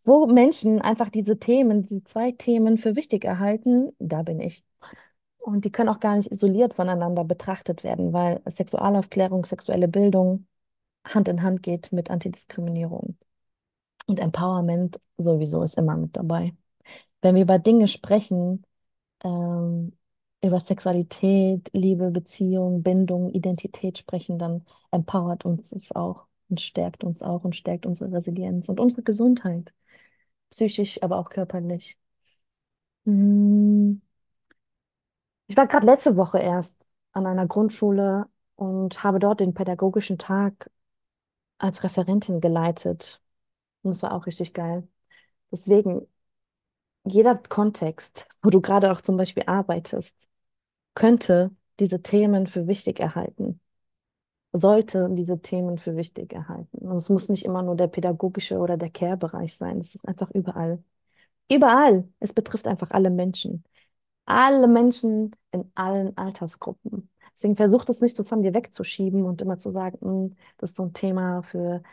wo 0.03 0.27
Menschen 0.27 0.81
einfach 0.81 1.09
diese 1.09 1.37
Themen, 1.39 1.83
diese 1.83 2.03
zwei 2.03 2.31
Themen 2.31 2.77
für 2.77 2.95
wichtig 2.95 3.25
erhalten, 3.25 3.91
da 3.99 4.23
bin 4.23 4.39
ich. 4.39 4.63
Und 5.39 5.65
die 5.65 5.71
können 5.71 5.89
auch 5.89 5.99
gar 5.99 6.15
nicht 6.17 6.31
isoliert 6.31 6.73
voneinander 6.75 7.23
betrachtet 7.23 7.83
werden, 7.83 8.13
weil 8.13 8.41
Sexualaufklärung, 8.45 9.45
sexuelle 9.45 9.87
Bildung 9.87 10.47
Hand 11.05 11.27
in 11.27 11.41
Hand 11.43 11.63
geht 11.63 11.91
mit 11.91 12.11
Antidiskriminierung. 12.11 13.17
Und 14.07 14.19
Empowerment 14.19 14.99
sowieso 15.17 15.63
ist 15.63 15.77
immer 15.77 15.97
mit 15.97 16.15
dabei. 16.17 16.55
Wenn 17.21 17.35
wir 17.35 17.43
über 17.43 17.59
Dinge 17.59 17.87
sprechen, 17.87 18.65
ähm, 19.23 19.93
über 20.43 20.59
Sexualität, 20.59 21.69
Liebe, 21.73 22.11
Beziehung, 22.11 22.83
Bindung, 22.83 23.31
Identität 23.31 23.97
sprechen, 23.99 24.39
dann 24.39 24.65
empowert 24.91 25.45
uns 25.45 25.71
es 25.71 25.91
auch 25.95 26.25
und 26.49 26.61
stärkt 26.61 27.03
uns 27.03 27.21
auch 27.21 27.43
und 27.45 27.55
stärkt 27.55 27.85
unsere 27.85 28.11
Resilienz 28.11 28.69
und 28.69 28.79
unsere 28.79 29.03
Gesundheit, 29.03 29.71
psychisch, 30.51 31.01
aber 31.03 31.17
auch 31.19 31.29
körperlich. 31.31 31.97
Mm, 33.05 34.01
Ich 35.47 35.57
war 35.57 35.67
gerade 35.67 35.85
letzte 35.85 36.15
Woche 36.17 36.39
erst 36.39 36.85
an 37.13 37.25
einer 37.27 37.47
Grundschule 37.47 38.27
und 38.55 39.03
habe 39.03 39.19
dort 39.19 39.39
den 39.39 39.53
pädagogischen 39.53 40.17
Tag 40.17 40.69
als 41.59 41.83
Referentin 41.83 42.41
geleitet. 42.41 43.21
Und 43.83 43.91
das 43.93 44.03
war 44.03 44.13
auch 44.13 44.25
richtig 44.27 44.53
geil. 44.53 44.87
Deswegen, 45.51 46.07
jeder 47.05 47.35
Kontext, 47.37 48.27
wo 48.41 48.49
du 48.49 48.61
gerade 48.61 48.91
auch 48.91 49.01
zum 49.01 49.17
Beispiel 49.17 49.43
arbeitest, 49.47 50.29
könnte 50.95 51.51
diese 51.79 52.01
Themen 52.03 52.47
für 52.47 52.67
wichtig 52.67 52.99
erhalten, 52.99 53.61
sollte 54.53 55.09
diese 55.11 55.41
Themen 55.41 55.77
für 55.77 55.95
wichtig 55.95 56.33
erhalten. 56.33 56.77
Und 56.79 56.97
es 56.97 57.09
muss 57.09 57.29
nicht 57.29 57.45
immer 57.45 57.61
nur 57.63 57.75
der 57.75 57.87
pädagogische 57.87 58.57
oder 58.59 58.77
der 58.77 58.89
Care-Bereich 58.89 59.55
sein. 59.55 59.79
Es 59.79 59.95
ist 59.95 60.07
einfach 60.07 60.31
überall. 60.31 60.83
Überall. 61.51 62.07
Es 62.19 62.33
betrifft 62.33 62.67
einfach 62.67 62.91
alle 62.91 63.09
Menschen. 63.09 63.63
Alle 64.25 64.67
Menschen 64.67 65.35
in 65.51 65.71
allen 65.75 66.17
Altersgruppen. 66.17 67.09
Deswegen 67.35 67.55
versuch 67.55 67.85
das 67.85 68.01
nicht 68.01 68.15
so 68.17 68.23
von 68.23 68.43
dir 68.43 68.53
wegzuschieben 68.53 69.25
und 69.25 69.41
immer 69.41 69.57
zu 69.59 69.69
sagen, 69.69 69.97
"Hm, 70.01 70.37
das 70.57 70.71
ist 70.71 70.77
so 70.77 70.83
ein 70.85 70.93
Thema 70.93 71.43
für 71.43 71.83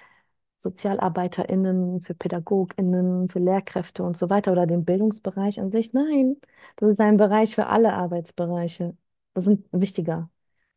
SozialarbeiterInnen, 0.58 2.00
für 2.00 2.14
PädagogInnen, 2.14 3.28
für 3.30 3.38
Lehrkräfte 3.38 4.02
und 4.02 4.16
so 4.16 4.28
weiter 4.30 4.52
oder 4.52 4.66
den 4.66 4.84
Bildungsbereich 4.84 5.60
an 5.60 5.70
sich. 5.70 5.92
Nein, 5.92 6.36
das 6.76 6.90
ist 6.92 7.00
ein 7.00 7.16
Bereich 7.16 7.54
für 7.54 7.66
alle 7.68 7.92
Arbeitsbereiche. 7.94 8.96
Das 9.34 9.46
ist 9.46 9.50
ein 9.72 9.80
wichtiger 9.82 10.30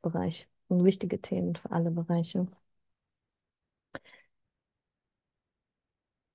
Bereich 0.03 0.47
und 0.71 0.83
wichtige 0.85 1.21
Themen 1.21 1.55
für 1.55 1.71
alle 1.71 1.91
Bereiche. 1.91 2.47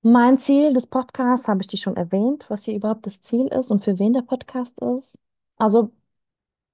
Mein 0.01 0.39
Ziel 0.39 0.73
des 0.73 0.87
Podcasts 0.87 1.47
habe 1.47 1.61
ich 1.61 1.67
dir 1.67 1.77
schon 1.77 1.97
erwähnt, 1.97 2.45
was 2.49 2.63
hier 2.63 2.75
überhaupt 2.75 3.05
das 3.05 3.19
Ziel 3.21 3.47
ist 3.47 3.71
und 3.71 3.83
für 3.83 3.99
wen 3.99 4.13
der 4.13 4.21
Podcast 4.21 4.79
ist. 4.81 5.17
Also 5.57 5.91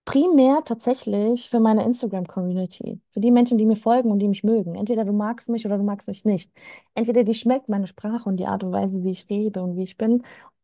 Primär 0.05 0.63
tatsächlich 0.65 1.49
für 1.49 1.61
meine 1.61 1.85
Instagram-Community, 1.85 2.99
für 3.11 3.21
die 3.21 3.31
Menschen, 3.31 3.57
die 3.57 3.65
mir 3.65 3.77
folgen 3.77 4.11
und 4.11 4.19
die 4.19 4.27
mich 4.27 4.43
mögen. 4.43 4.75
Entweder 4.75 5.05
du 5.05 5.13
magst 5.13 5.47
mich 5.47 5.65
oder 5.65 5.77
du 5.77 5.83
magst 5.83 6.09
mich 6.09 6.25
nicht. 6.25 6.51
Entweder 6.93 7.23
die 7.23 7.33
schmeckt 7.33 7.69
meine 7.69 7.87
Sprache 7.87 8.27
und 8.27 8.35
die 8.37 8.45
Art 8.45 8.63
und 8.65 8.73
Weise, 8.73 9.01
wie 9.03 9.11
ich 9.11 9.29
rede 9.29 9.63
und 9.63 9.77
wie 9.77 9.83
ich 9.83 9.97
bin, 9.97 10.23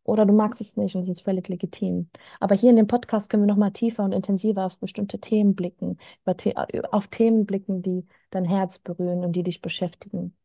oder 0.09 0.25
du 0.25 0.33
magst 0.33 0.61
es 0.61 0.75
nicht 0.75 0.95
und 0.95 1.03
es 1.03 1.09
ist 1.09 1.21
völlig 1.21 1.47
legitim. 1.49 2.09
Aber 2.39 2.55
hier 2.55 2.69
in 2.71 2.75
dem 2.75 2.87
Podcast 2.87 3.29
können 3.29 3.43
wir 3.43 3.47
noch 3.47 3.57
mal 3.57 3.71
tiefer 3.71 4.03
und 4.03 4.13
intensiver 4.13 4.65
auf 4.65 4.79
bestimmte 4.79 5.19
Themen 5.19 5.55
blicken, 5.55 5.97
The 6.25 6.55
auf 6.91 7.07
Themen 7.07 7.45
blicken, 7.45 7.81
die 7.81 8.05
dein 8.31 8.45
Herz 8.45 8.79
berühren 8.79 9.23
und 9.23 9.33
die 9.35 9.43
dich 9.43 9.61
beschäftigen 9.61 10.35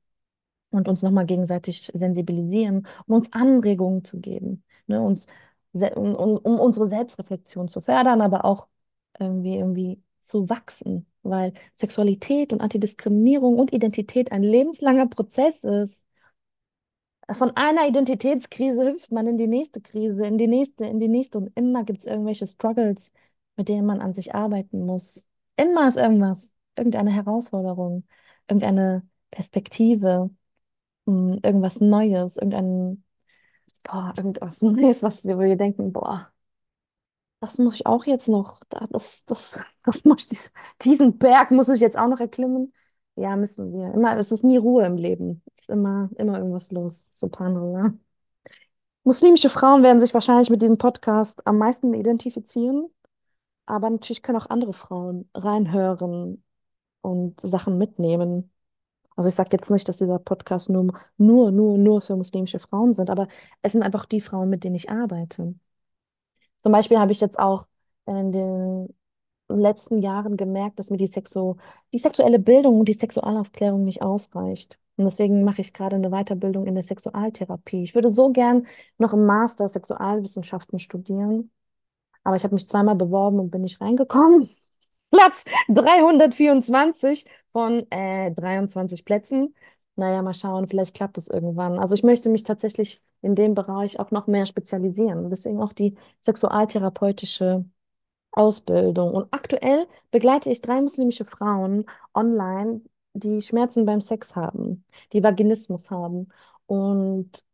und 0.70 0.88
uns 0.88 1.02
nochmal 1.02 1.26
gegenseitig 1.26 1.90
sensibilisieren 1.94 2.86
und 3.06 3.14
uns 3.16 3.32
Anregungen 3.32 4.04
zu 4.04 4.20
geben, 4.20 4.64
ne, 4.86 5.00
uns, 5.00 5.26
um, 5.72 6.14
um, 6.14 6.36
um 6.38 6.58
unsere 6.60 6.88
Selbstreflexion 6.88 7.68
zu 7.68 7.80
fördern, 7.80 8.20
aber 8.20 8.44
auch 8.44 8.68
irgendwie, 9.18 9.56
irgendwie 9.56 10.02
zu 10.18 10.48
wachsen, 10.48 11.06
weil 11.22 11.52
Sexualität 11.76 12.52
und 12.52 12.60
Antidiskriminierung 12.60 13.58
und 13.58 13.72
Identität 13.72 14.32
ein 14.32 14.42
lebenslanger 14.42 15.06
Prozess 15.06 15.64
ist. 15.64 16.04
Von 17.32 17.52
einer 17.56 17.86
Identitätskrise 17.88 18.84
hüpft 18.84 19.10
man 19.12 19.26
in 19.26 19.38
die 19.38 19.46
nächste 19.46 19.80
Krise, 19.80 20.24
in 20.24 20.36
die 20.38 20.46
nächste, 20.46 20.84
in 20.84 21.00
die 21.00 21.08
nächste 21.08 21.38
und 21.38 21.50
immer 21.56 21.84
gibt 21.84 22.00
es 22.00 22.04
irgendwelche 22.06 22.46
Struggles, 22.46 23.12
mit 23.56 23.68
denen 23.68 23.86
man 23.86 24.00
an 24.00 24.12
sich 24.14 24.34
arbeiten 24.34 24.84
muss. 24.84 25.26
Immer 25.56 25.88
ist 25.88 25.96
irgendwas, 25.96 26.52
irgendeine 26.76 27.10
Herausforderung, 27.12 28.04
irgendeine 28.48 29.08
Perspektive 29.30 30.30
mh, 31.06 31.38
irgendwas 31.44 31.80
Neues, 31.80 32.36
irgendein, 32.36 33.04
boah, 33.84 34.14
irgendwas 34.16 34.62
Neues, 34.62 35.02
was 35.02 35.24
wir, 35.24 35.36
wo 35.38 35.42
wir 35.42 35.56
denken, 35.56 35.92
boah, 35.92 36.32
das 37.40 37.58
muss 37.58 37.74
ich 37.76 37.86
auch 37.86 38.04
jetzt 38.06 38.28
noch, 38.28 38.60
da- 38.68 38.86
das, 38.90 39.24
das, 39.26 39.58
das 39.84 40.04
muss 40.04 40.22
ich, 40.24 40.28
dies- 40.28 40.52
diesen 40.82 41.18
Berg 41.18 41.50
muss 41.50 41.68
ich 41.68 41.80
jetzt 41.80 41.98
auch 41.98 42.08
noch 42.08 42.20
erklimmen. 42.20 42.72
Ja, 43.16 43.36
müssen 43.36 43.72
wir. 43.72 43.92
Immer, 43.94 44.16
es 44.18 44.32
ist 44.32 44.42
nie 44.44 44.56
Ruhe 44.56 44.84
im 44.84 44.96
Leben. 44.96 45.42
Es 45.56 45.62
ist 45.62 45.70
immer, 45.70 46.10
immer 46.16 46.38
irgendwas 46.38 46.70
los. 46.72 47.06
Subhanallah. 47.12 47.94
Muslimische 49.04 49.50
Frauen 49.50 49.82
werden 49.82 50.00
sich 50.00 50.14
wahrscheinlich 50.14 50.50
mit 50.50 50.62
diesem 50.62 50.78
Podcast 50.78 51.46
am 51.46 51.58
meisten 51.58 51.92
identifizieren, 51.94 52.88
aber 53.66 53.90
natürlich 53.90 54.22
können 54.22 54.38
auch 54.38 54.50
andere 54.50 54.72
Frauen 54.72 55.28
reinhören 55.34 56.42
und 57.02 57.40
Sachen 57.42 57.78
mitnehmen. 57.78 58.50
Also 59.16 59.28
ich 59.28 59.34
sage 59.36 59.50
jetzt 59.52 59.70
nicht, 59.70 59.88
dass 59.88 59.98
dieser 59.98 60.18
Podcast 60.18 60.70
nur, 60.70 60.92
nur, 61.18 61.50
nur, 61.52 61.78
nur 61.78 62.00
für 62.00 62.16
muslimische 62.16 62.58
Frauen 62.60 62.94
sind, 62.94 63.10
aber 63.10 63.28
es 63.62 63.72
sind 63.72 63.82
einfach 63.82 64.06
die 64.06 64.20
Frauen, 64.20 64.50
mit 64.50 64.64
denen 64.64 64.74
ich 64.76 64.90
arbeite. 64.90 65.54
Zum 66.62 66.72
Beispiel 66.72 66.98
habe 66.98 67.12
ich 67.12 67.20
jetzt 67.20 67.38
auch 67.38 67.66
in 68.06 68.32
den 68.32 68.88
letzten 69.48 69.98
Jahren 69.98 70.36
gemerkt, 70.36 70.78
dass 70.78 70.90
mir 70.90 70.96
die 70.96 71.06
Sexu 71.06 71.56
die 71.92 71.98
sexuelle 71.98 72.38
Bildung 72.38 72.80
und 72.80 72.88
die 72.88 72.94
Sexualaufklärung 72.94 73.84
nicht 73.84 74.02
ausreicht. 74.02 74.78
Und 74.96 75.04
deswegen 75.06 75.44
mache 75.44 75.60
ich 75.60 75.72
gerade 75.72 75.96
eine 75.96 76.10
Weiterbildung 76.10 76.66
in 76.66 76.74
der 76.74 76.84
Sexualtherapie. 76.84 77.82
Ich 77.82 77.94
würde 77.94 78.08
so 78.08 78.30
gern 78.30 78.66
noch 78.98 79.12
im 79.12 79.26
Master 79.26 79.68
Sexualwissenschaften 79.68 80.78
studieren, 80.78 81.50
aber 82.24 82.36
ich 82.36 82.44
habe 82.44 82.54
mich 82.54 82.68
zweimal 82.68 82.96
beworben 82.96 83.40
und 83.40 83.50
bin 83.50 83.62
nicht 83.62 83.80
reingekommen. 83.80 84.48
Platz 85.10 85.44
324 85.68 87.26
von 87.52 87.86
äh, 87.90 88.32
23 88.32 89.04
Plätzen. 89.04 89.54
Naja, 89.96 90.22
mal 90.22 90.34
schauen, 90.34 90.66
vielleicht 90.68 90.94
klappt 90.94 91.18
es 91.18 91.28
irgendwann. 91.28 91.78
Also 91.78 91.94
ich 91.94 92.02
möchte 92.02 92.28
mich 92.30 92.42
tatsächlich 92.42 93.02
in 93.22 93.34
dem 93.36 93.54
Bereich 93.54 94.00
auch 94.00 94.10
noch 94.10 94.26
mehr 94.26 94.46
spezialisieren. 94.46 95.30
Deswegen 95.30 95.62
auch 95.62 95.72
die 95.72 95.96
sexualtherapeutische 96.20 97.64
Ausbildung. 98.34 99.12
Und 99.14 99.28
aktuell 99.32 99.86
begleite 100.10 100.50
ich 100.50 100.60
drei 100.60 100.80
muslimische 100.80 101.24
Frauen 101.24 101.86
online, 102.14 102.82
die 103.14 103.42
Schmerzen 103.42 103.86
beim 103.86 104.00
Sex 104.00 104.34
haben, 104.36 104.84
die 105.12 105.22
Vaginismus 105.22 105.90
haben. 105.90 106.28
Und 106.66 107.44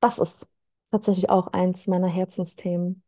das 0.00 0.18
ist 0.18 0.48
tatsächlich 0.90 1.30
auch 1.30 1.48
eins 1.48 1.86
meiner 1.86 2.08
Herzensthemen. 2.08 3.02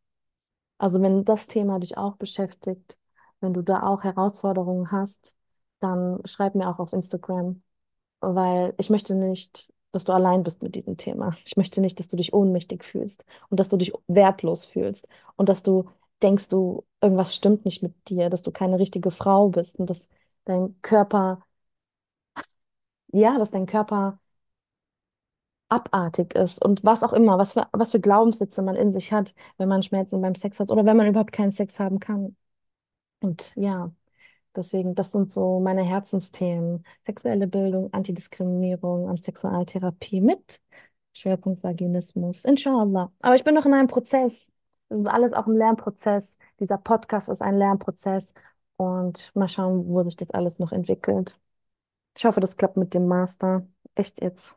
Also 0.77 1.01
wenn 1.01 1.25
das 1.25 1.47
Thema 1.47 1.79
dich 1.79 1.97
auch 1.97 2.17
beschäftigt, 2.17 2.97
wenn 3.41 3.53
du 3.53 3.61
da 3.61 3.83
auch 3.83 4.03
Herausforderungen 4.03 4.91
hast, 4.91 5.33
dann 5.79 6.21
schreib 6.25 6.55
mir 6.55 6.69
auch 6.69 6.79
auf 6.79 6.93
Instagram, 6.93 7.61
weil 8.21 8.73
ich 8.77 8.89
möchte 8.89 9.15
nicht, 9.15 9.71
dass 9.91 10.05
du 10.05 10.13
allein 10.13 10.43
bist 10.43 10.63
mit 10.63 10.75
diesem 10.75 10.97
Thema. 10.97 11.35
Ich 11.45 11.57
möchte 11.57 11.81
nicht, 11.81 11.99
dass 11.99 12.07
du 12.07 12.17
dich 12.17 12.33
ohnmächtig 12.33 12.83
fühlst 12.83 13.25
und 13.49 13.59
dass 13.59 13.69
du 13.69 13.77
dich 13.77 13.93
wertlos 14.07 14.65
fühlst 14.65 15.07
und 15.37 15.49
dass 15.49 15.63
du 15.63 15.89
denkst, 16.21 16.49
du 16.49 16.85
irgendwas 17.01 17.35
stimmt 17.35 17.65
nicht 17.65 17.83
mit 17.83 17.93
dir, 18.09 18.29
dass 18.29 18.41
du 18.41 18.51
keine 18.51 18.79
richtige 18.79 19.11
Frau 19.11 19.49
bist 19.49 19.77
und 19.79 19.89
dass 19.89 20.09
dein 20.45 20.79
Körper, 20.81 21.41
ja, 23.11 23.37
dass 23.37 23.51
dein 23.51 23.65
Körper 23.65 24.19
abartig 25.69 26.35
ist 26.35 26.63
und 26.63 26.83
was 26.83 27.03
auch 27.03 27.13
immer, 27.13 27.37
was 27.37 27.53
für, 27.53 27.67
was 27.71 27.91
für 27.91 27.99
Glaubenssätze 27.99 28.61
man 28.61 28.75
in 28.75 28.91
sich 28.91 29.11
hat, 29.11 29.33
wenn 29.57 29.67
man 29.69 29.81
Schmerzen 29.83 30.21
beim 30.21 30.35
Sex 30.35 30.59
hat 30.59 30.71
oder 30.71 30.85
wenn 30.85 30.97
man 30.97 31.07
überhaupt 31.07 31.31
keinen 31.31 31.51
Sex 31.51 31.79
haben 31.79 31.99
kann. 31.99 32.35
Und 33.21 33.53
ja, 33.55 33.91
deswegen, 34.55 34.95
das 34.95 35.11
sind 35.11 35.31
so 35.33 35.59
meine 35.59 35.83
Herzensthemen. 35.83 36.85
Sexuelle 37.05 37.47
Bildung, 37.47 37.93
Antidiskriminierung 37.93 39.05
und 39.05 39.23
Sexualtherapie 39.23 40.21
mit 40.21 40.61
Schwerpunkt 41.13 41.63
Vaginismus. 41.63 42.45
Inshallah. 42.45 43.11
Aber 43.21 43.35
ich 43.35 43.43
bin 43.43 43.55
noch 43.55 43.65
in 43.65 43.73
einem 43.73 43.87
Prozess. 43.87 44.51
Das 44.89 44.99
ist 44.99 45.07
alles 45.07 45.33
auch 45.33 45.47
ein 45.47 45.55
Lernprozess. 45.55 46.37
Dieser 46.59 46.77
Podcast 46.77 47.29
ist 47.29 47.41
ein 47.41 47.57
Lernprozess. 47.57 48.33
Und 48.77 49.31
mal 49.35 49.47
schauen, 49.47 49.87
wo 49.87 50.01
sich 50.03 50.15
das 50.15 50.31
alles 50.31 50.59
noch 50.59 50.71
entwickelt. 50.71 51.39
Ich 52.17 52.25
hoffe, 52.25 52.41
das 52.41 52.57
klappt 52.57 52.77
mit 52.77 52.93
dem 52.93 53.07
Master. 53.07 53.67
Echt 53.95 54.21
jetzt. 54.21 54.55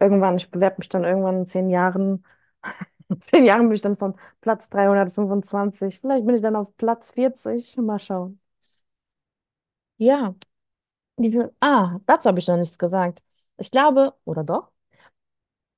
Irgendwann, 0.00 0.36
ich 0.36 0.50
bewerbe 0.50 0.76
mich 0.78 0.88
dann 0.90 1.04
irgendwann 1.04 1.38
in 1.40 1.46
zehn 1.46 1.70
Jahren 1.70 2.24
In 3.10 3.20
zehn 3.22 3.44
Jahren 3.44 3.68
bin 3.68 3.74
ich 3.76 3.82
dann 3.82 3.96
von 3.96 4.16
Platz 4.40 4.68
325. 4.70 6.00
Vielleicht 6.00 6.26
bin 6.26 6.34
ich 6.36 6.42
dann 6.42 6.56
auf 6.56 6.76
Platz 6.76 7.12
40. 7.12 7.82
Mal 7.82 7.98
schauen. 7.98 8.40
Ja, 9.96 10.34
diese, 11.18 11.54
ah, 11.60 12.00
dazu 12.06 12.28
habe 12.28 12.38
ich 12.40 12.48
noch 12.48 12.56
nichts 12.58 12.78
gesagt. 12.78 13.22
Ich 13.58 13.70
glaube, 13.70 14.14
oder 14.24 14.44
doch? 14.44 14.72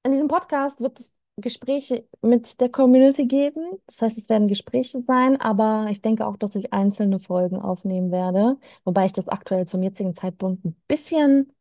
In 0.02 0.12
diesem 0.12 0.28
Podcast 0.28 0.80
wird 0.80 1.00
es 1.00 1.10
Gespräche 1.40 2.06
mit 2.22 2.60
der 2.60 2.68
Community 2.70 3.26
geben. 3.26 3.62
Das 3.86 4.02
heißt, 4.02 4.18
es 4.18 4.28
werden 4.28 4.48
Gespräche 4.48 5.00
sein, 5.00 5.40
aber 5.40 5.86
ich 5.90 6.02
denke 6.02 6.26
auch, 6.26 6.36
dass 6.36 6.54
ich 6.54 6.72
einzelne 6.72 7.18
Folgen 7.18 7.56
aufnehmen 7.56 8.10
werde. 8.12 8.58
Wobei 8.84 9.06
ich 9.06 9.12
das 9.12 9.28
aktuell 9.28 9.66
zum 9.66 9.82
jetzigen 9.82 10.14
Zeitpunkt 10.14 10.64
ein 10.64 10.76
bisschen 10.88 11.52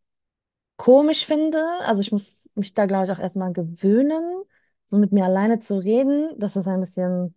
komisch 0.77 1.25
finde. 1.25 1.63
Also 1.81 2.01
ich 2.01 2.11
muss 2.11 2.49
mich 2.55 2.73
da, 2.73 2.85
glaube 2.85 3.05
ich, 3.05 3.11
auch 3.11 3.19
erstmal 3.19 3.53
gewöhnen, 3.53 4.43
so 4.87 4.97
mit 4.97 5.11
mir 5.11 5.25
alleine 5.25 5.59
zu 5.59 5.77
reden. 5.77 6.29
Das 6.39 6.55
ist 6.55 6.67
ein 6.67 6.79
bisschen, 6.81 7.35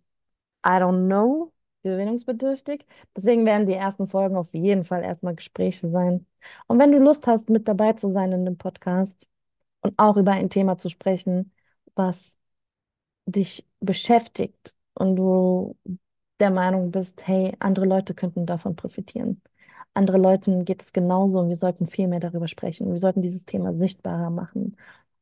I 0.65 0.69
don't 0.79 1.07
know, 1.07 1.53
gewöhnungsbedürftig. 1.83 2.85
Deswegen 3.15 3.45
werden 3.45 3.67
die 3.67 3.73
ersten 3.73 4.07
Folgen 4.07 4.37
auf 4.37 4.53
jeden 4.53 4.83
Fall 4.85 5.03
erstmal 5.03 5.35
Gespräche 5.35 5.89
sein. 5.89 6.25
Und 6.67 6.79
wenn 6.79 6.91
du 6.91 6.99
Lust 6.99 7.27
hast, 7.27 7.49
mit 7.49 7.67
dabei 7.67 7.93
zu 7.93 8.11
sein 8.11 8.31
in 8.31 8.45
dem 8.45 8.57
Podcast 8.57 9.27
und 9.81 9.95
auch 9.97 10.17
über 10.17 10.33
ein 10.33 10.49
Thema 10.49 10.77
zu 10.77 10.89
sprechen, 10.89 11.52
was 11.95 12.37
dich 13.25 13.65
beschäftigt 13.79 14.75
und 14.95 15.15
du 15.15 15.77
der 16.39 16.51
Meinung 16.51 16.91
bist, 16.91 17.25
hey, 17.27 17.55
andere 17.59 17.85
Leute 17.85 18.13
könnten 18.15 18.45
davon 18.45 18.75
profitieren. 18.75 19.41
Andere 19.93 20.17
Leuten 20.17 20.65
geht 20.65 20.83
es 20.83 20.93
genauso 20.93 21.39
und 21.39 21.49
wir 21.49 21.55
sollten 21.55 21.87
viel 21.87 22.07
mehr 22.07 22.19
darüber 22.19 22.47
sprechen. 22.47 22.89
Wir 22.89 22.97
sollten 22.97 23.21
dieses 23.21 23.45
Thema 23.45 23.75
sichtbarer 23.75 24.29
machen 24.29 24.75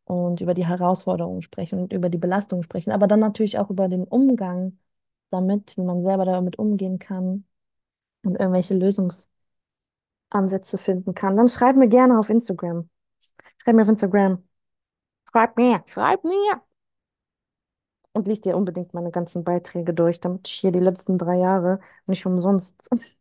und 0.06 0.42
über 0.42 0.54
die 0.54 0.66
Herausforderungen 0.68 1.42
sprechen 1.42 1.80
und 1.80 1.94
über 1.94 2.10
die 2.10 2.18
Belastungen 2.18 2.64
sprechen, 2.64 2.92
aber 2.92 3.08
dann 3.08 3.20
natürlich 3.20 3.60
auch 3.60 3.70
über 3.70 3.88
den 3.90 4.04
Umgang 4.06 4.78
damit, 5.32 5.78
wie 5.78 5.82
man 5.84 6.02
selber 6.02 6.26
damit 6.26 6.58
umgehen 6.60 7.00
kann 7.00 7.46
und 8.24 8.38
irgendwelche 8.40 8.76
Lösungsansätze 8.76 9.32
finden 10.78 11.14
kann. 11.14 11.38
Dann 11.38 11.48
schreib 11.48 11.76
mir 11.76 11.90
gerne 11.90 12.20
auf 12.20 12.30
Instagram. 12.30 12.90
Schreib 13.60 13.76
mir 13.76 13.84
auf 13.84 13.90
Instagram. 13.90 14.44
Schreib 15.32 15.58
mir, 15.58 15.84
schreib 15.88 16.24
mir 16.24 16.62
und 18.14 18.28
lies 18.28 18.42
dir 18.42 18.58
unbedingt 18.58 18.94
meine 18.94 19.12
ganzen 19.12 19.44
Beiträge 19.44 19.94
durch, 19.94 20.20
damit 20.20 20.48
ich 20.48 20.54
hier 20.56 20.72
die 20.72 20.80
letzten 20.80 21.18
drei 21.18 21.38
Jahre 21.38 21.80
nicht 22.08 22.26
umsonst, 22.26 22.90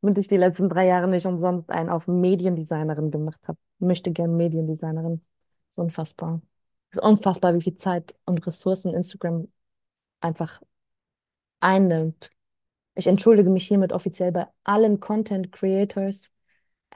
damit 0.00 0.18
ich 0.18 0.28
die 0.28 0.36
letzten 0.36 0.68
drei 0.68 0.86
Jahre 0.86 1.08
nicht 1.08 1.26
umsonst 1.26 1.70
einen 1.70 1.90
auf 1.90 2.06
Mediendesignerin 2.06 3.10
gemacht 3.10 3.40
habe. 3.48 3.58
Möchte 3.78 4.12
gerne 4.12 4.32
Mediendesignerin. 4.34 5.22
Ist 5.70 5.78
unfassbar. 5.78 6.40
Ist 6.90 7.02
unfassbar, 7.02 7.54
wie 7.54 7.62
viel 7.62 7.76
Zeit 7.76 8.14
und 8.24 8.46
Ressourcen 8.46 8.94
Instagram 8.94 9.48
einfach 10.20 10.60
einnimmt. 11.60 12.30
Ich 12.94 13.06
entschuldige 13.06 13.50
mich 13.50 13.68
hiermit 13.68 13.92
offiziell 13.92 14.32
bei 14.32 14.46
allen 14.64 15.00
Content 15.00 15.52
Creators, 15.52 16.30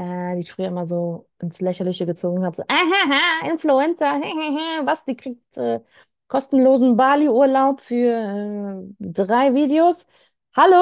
äh, 0.01 0.35
die 0.35 0.41
ich 0.41 0.53
früher 0.53 0.69
immer 0.69 0.87
so 0.87 1.29
ins 1.41 1.61
Lächerliche 1.61 2.07
gezogen 2.07 2.45
habe. 2.45 2.57
So, 2.57 2.63
äh, 2.69 3.51
Influencer, 3.51 4.07
was, 4.85 5.05
die 5.05 5.17
kriegt 5.17 5.57
äh, 5.57 5.81
kostenlosen 6.29 6.97
Bali-Urlaub 6.97 7.81
für 7.81 7.97
äh, 8.13 8.95
drei 9.01 9.55
Videos. 9.55 10.07
Hallo? 10.57 10.77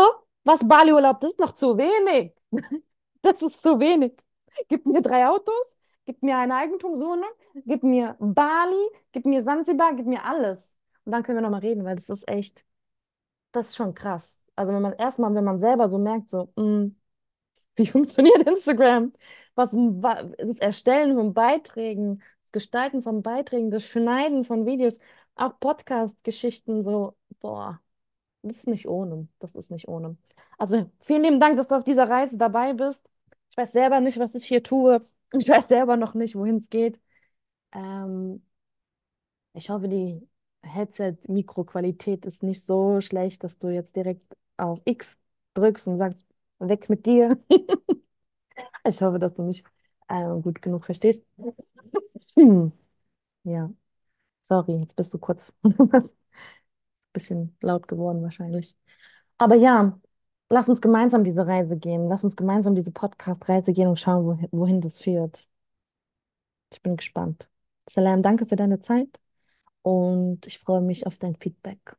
Was 0.44 0.66
Bali-Urlaub? 0.66 1.20
Das 1.20 1.32
ist 1.32 1.40
noch 1.40 1.52
zu 1.54 1.76
wenig. 1.78 2.34
Das 3.22 3.42
ist 3.42 3.62
zu 3.62 3.80
wenig. 3.80 4.12
Gib 4.68 4.86
mir 4.86 5.02
drei 5.02 5.26
Autos, 5.28 5.76
gib 6.06 6.22
mir 6.22 6.38
eine 6.38 6.54
Eigentumswohnung, 6.54 7.28
gib 7.66 7.82
mir 7.82 8.16
Bali, 8.20 8.76
gib 9.12 9.26
mir 9.26 9.42
Sansibar, 9.42 9.94
gib 9.96 10.06
mir 10.06 10.24
alles. 10.24 10.74
Und 11.04 11.12
dann 11.12 11.22
können 11.24 11.38
wir 11.38 11.42
nochmal 11.42 11.60
reden, 11.60 11.84
weil 11.84 11.96
das 11.96 12.08
ist 12.08 12.28
echt, 12.28 12.64
das 13.52 13.68
ist 13.68 13.76
schon 13.76 13.94
krass. 13.94 14.40
Also 14.56 14.72
wenn 14.72 14.82
man 14.82 14.92
erstmal, 14.94 15.34
wenn 15.34 15.44
man 15.44 15.58
selber 15.58 15.88
so 15.88 15.98
merkt, 15.98 16.30
so, 16.30 16.52
mh, 16.56 16.90
wie 17.78 17.86
funktioniert 17.86 18.46
Instagram? 18.46 19.12
Was, 19.54 19.72
wa- 19.74 20.24
das 20.38 20.58
Erstellen 20.58 21.16
von 21.16 21.34
Beiträgen, 21.34 22.22
das 22.42 22.52
Gestalten 22.52 23.02
von 23.02 23.22
Beiträgen, 23.22 23.70
das 23.70 23.84
Schneiden 23.84 24.44
von 24.44 24.66
Videos, 24.66 24.98
auch 25.36 25.58
Podcast-Geschichten, 25.60 26.82
so, 26.82 27.16
boah, 27.40 27.80
das 28.42 28.58
ist 28.58 28.66
nicht 28.68 28.88
ohne. 28.88 29.28
Das 29.40 29.54
ist 29.54 29.70
nicht 29.70 29.88
ohne. 29.88 30.16
Also 30.58 30.90
vielen 31.00 31.22
lieben 31.22 31.40
Dank, 31.40 31.56
dass 31.56 31.68
du 31.68 31.76
auf 31.76 31.84
dieser 31.84 32.08
Reise 32.08 32.36
dabei 32.38 32.72
bist. 32.74 33.02
Ich 33.50 33.56
weiß 33.56 33.72
selber 33.72 34.00
nicht, 34.00 34.18
was 34.18 34.34
ich 34.34 34.46
hier 34.46 34.62
tue. 34.62 35.02
Ich 35.32 35.48
weiß 35.48 35.68
selber 35.68 35.96
noch 35.96 36.14
nicht, 36.14 36.36
wohin 36.36 36.56
es 36.56 36.70
geht. 36.70 37.00
Ähm, 37.72 38.42
ich 39.54 39.70
hoffe, 39.70 39.88
die 39.88 40.28
Headset-Mikroqualität 40.62 42.24
ist 42.26 42.42
nicht 42.42 42.64
so 42.64 43.00
schlecht, 43.00 43.44
dass 43.44 43.58
du 43.58 43.68
jetzt 43.68 43.96
direkt 43.96 44.36
auf 44.56 44.80
X 44.84 45.18
drückst 45.54 45.88
und 45.88 45.98
sagst, 45.98 46.24
weg 46.58 46.88
mit 46.88 47.06
dir. 47.06 47.38
Ich 48.84 49.02
hoffe, 49.02 49.18
dass 49.18 49.34
du 49.34 49.42
mich 49.42 49.64
äh, 50.08 50.24
gut 50.40 50.62
genug 50.62 50.84
verstehst. 50.84 51.24
Hm. 52.36 52.72
Ja, 53.44 53.70
sorry, 54.42 54.74
jetzt 54.80 54.96
bist 54.96 55.14
du 55.14 55.18
kurz 55.18 55.54
was, 55.62 56.14
bisschen 57.12 57.56
laut 57.62 57.88
geworden 57.88 58.22
wahrscheinlich. 58.22 58.76
Aber 59.38 59.54
ja, 59.54 59.98
lass 60.50 60.68
uns 60.68 60.80
gemeinsam 60.80 61.24
diese 61.24 61.46
Reise 61.46 61.76
gehen. 61.76 62.08
Lass 62.08 62.24
uns 62.24 62.36
gemeinsam 62.36 62.74
diese 62.74 62.92
Podcast-Reise 62.92 63.72
gehen 63.72 63.88
und 63.88 63.98
schauen, 63.98 64.26
wohin, 64.26 64.48
wohin 64.52 64.80
das 64.80 65.00
führt. 65.00 65.46
Ich 66.72 66.82
bin 66.82 66.96
gespannt. 66.96 67.48
Salam, 67.88 68.22
danke 68.22 68.46
für 68.46 68.56
deine 68.56 68.80
Zeit 68.80 69.20
und 69.82 70.46
ich 70.46 70.58
freue 70.58 70.82
mich 70.82 71.06
auf 71.06 71.18
dein 71.18 71.36
Feedback. 71.36 71.96